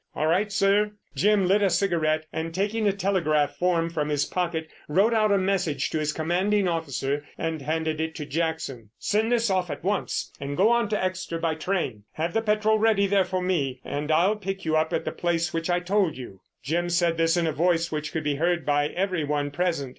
[0.15, 4.67] "All right, sir." Jim lit a cigarette, and taking a telegraph form from his pocket,
[4.87, 8.89] wrote out a message to his Commanding Officer and handed it to Jackson.
[8.97, 12.05] "Send this off at once and go on to Exeter by train.
[12.13, 15.49] Have the petrol ready there for me, and I'll pick you up at the place
[15.49, 18.65] of which I told you." Jim said this in a voice which could be heard
[18.65, 19.89] by every one present.